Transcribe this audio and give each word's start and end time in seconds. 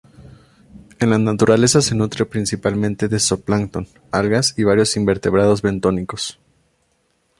En 0.97 1.11
la 1.11 1.19
naturaleza 1.19 1.79
se 1.79 1.93
nutre 1.93 2.25
principalmente 2.25 3.07
de 3.07 3.19
zooplancton, 3.19 3.85
algas 4.09 4.57
y 4.57 4.63
varios 4.63 4.97
invertebrados 4.97 5.61
bentónicos. 5.61 6.39